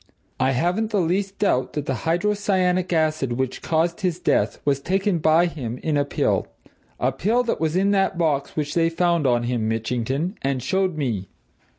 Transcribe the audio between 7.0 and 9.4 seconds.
pill that was in that box which they found